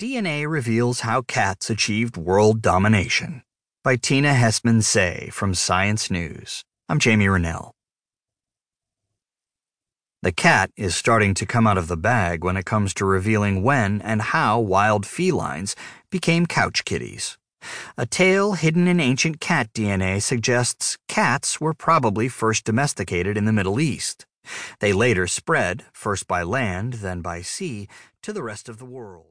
DNA 0.00 0.44
reveals 0.50 1.00
how 1.00 1.22
cats 1.22 1.70
achieved 1.70 2.16
world 2.16 2.60
domination. 2.60 3.44
By 3.84 3.94
Tina 3.94 4.34
Hesman 4.34 4.80
Saey 4.80 5.32
from 5.32 5.54
Science 5.54 6.10
News. 6.10 6.64
I'm 6.88 6.98
Jamie 6.98 7.26
Renell. 7.26 7.70
The 10.20 10.32
cat 10.32 10.72
is 10.76 10.96
starting 10.96 11.32
to 11.34 11.46
come 11.46 11.68
out 11.68 11.78
of 11.78 11.86
the 11.86 11.96
bag 11.96 12.42
when 12.42 12.56
it 12.56 12.66
comes 12.66 12.92
to 12.94 13.04
revealing 13.04 13.62
when 13.62 14.02
and 14.02 14.20
how 14.20 14.58
wild 14.58 15.06
felines 15.06 15.76
became 16.10 16.46
couch 16.46 16.84
kitties. 16.84 17.38
A 17.96 18.04
tale 18.04 18.54
hidden 18.54 18.88
in 18.88 18.98
ancient 18.98 19.38
cat 19.38 19.72
DNA 19.72 20.20
suggests 20.20 20.98
cats 21.06 21.60
were 21.60 21.72
probably 21.72 22.28
first 22.28 22.64
domesticated 22.64 23.36
in 23.36 23.44
the 23.44 23.52
Middle 23.52 23.78
East. 23.78 24.26
They 24.80 24.92
later 24.92 25.28
spread, 25.28 25.84
first 25.92 26.26
by 26.26 26.42
land, 26.42 26.94
then 26.94 27.20
by 27.20 27.42
sea, 27.42 27.86
to 28.22 28.32
the 28.32 28.42
rest 28.42 28.68
of 28.68 28.78
the 28.78 28.84
world. 28.84 29.26